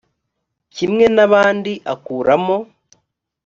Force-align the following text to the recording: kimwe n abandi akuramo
kimwe 0.75 1.05
n 1.15 1.17
abandi 1.25 1.71
akuramo 1.93 2.57